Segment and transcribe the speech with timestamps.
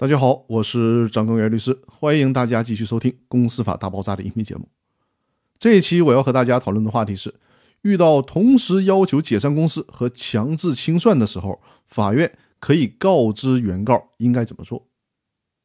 [0.00, 4.68] 大家好，我是张根源律师，欢迎大家继续收听《公司法大爆炸》的音频节目。
[5.58, 7.34] 这一期我要和大家讨论的话题是：
[7.82, 14.86] 遇到同时要求解散公司和强制清算的时候，法院可以告知原告应该怎么做。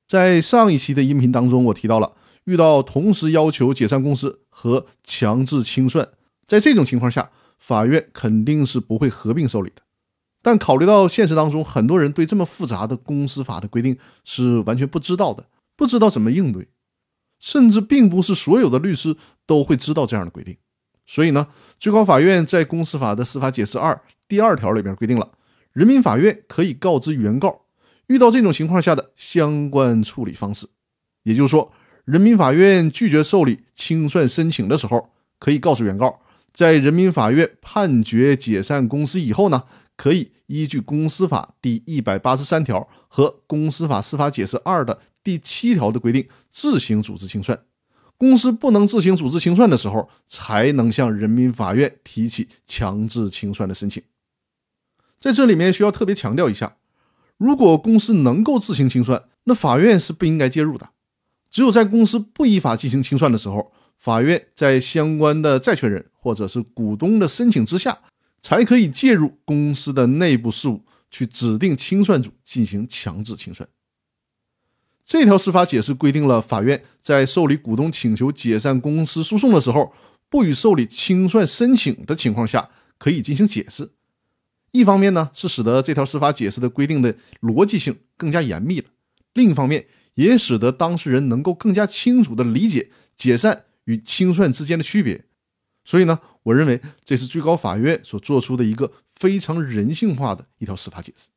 [0.08, 2.14] 在上一期的音频当中，我提到了
[2.46, 6.10] 遇到同时要求解散公司和强制清算，
[6.48, 7.30] 在这种情况下，
[7.60, 9.83] 法院肯定是不会合并受理的。
[10.44, 15.46] 但考虑到现实当中，很多人对这么复杂的公司法的规定是完全不知道的，
[15.78, 16.68] 不知道怎么应对，
[17.40, 19.16] 甚至并不是所有的律师
[19.46, 20.58] 都会知道这样的规定。
[21.06, 21.48] 所以呢，
[21.80, 25.32] 最高法院在公司法的司法解释二第二条里边规定了，
[25.72, 27.62] 人民法院可以告知原告
[28.08, 30.68] 遇到这种情况下的相关处理方式。
[31.24, 31.72] 也就是说，
[32.04, 36.20] 人民法院拒绝受理清算申请的时候，可以告诉原告，
[36.52, 39.64] 在人民法院判决解散公司以后呢。
[39.96, 47.60] 可以依据公司法第一百八十三条和公司法司法解释二的第七条的规定，自行组织清算。
[48.18, 54.02] 公司不能自行组织清算的时候，才能向人民法院提起强制清算的申请。
[55.20, 56.78] 在这里面需要特别强调一下，
[57.38, 60.90] 如果公司能够自行清算，那法院是不应该介入的。
[61.50, 68.00] 只有在公司不依法进行清算的时候，法院在相关的债权人或者是股东的申请之下。
[68.44, 73.68] 才可以介入公司的内部事务，去指定清算组进行强制清算。
[75.06, 79.94] 这条司法解释规定了，法院在受理股东请求解散公司诉讼的时候，
[80.30, 83.92] 不予受理清算申请的情况下，可以进行解释。
[84.72, 88.88] 一方面呢，是使得这条司法解释的规定的逻辑性更加严密了；
[89.34, 89.86] 另一方面，
[90.16, 95.26] 也使得当事人能够更加清楚地理解解散与清算之间的区别。
[95.86, 101.30] 所以呢，我认为这是最高法院所做出的一个非常人性化的一条司法解释。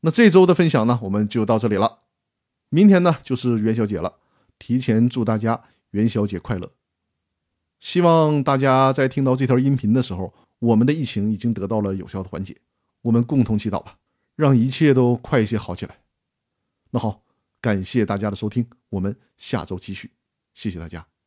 [0.00, 2.00] 那这周的分享呢，我们就到这里了。
[2.68, 4.14] 明天呢就是元宵节了，
[4.58, 6.70] 提前祝大家元宵节快乐。
[7.80, 12.56] 希望大家在听到这条音频的时候，我们的疫情已经得到了有效的缓解。
[13.02, 13.96] 我们共同祈祷吧，
[14.36, 15.98] 让一切都快一些好起来。
[16.90, 17.22] 那好，
[17.60, 20.10] 感谢大家的收听，我们下周继续，
[20.54, 21.17] 谢谢大家。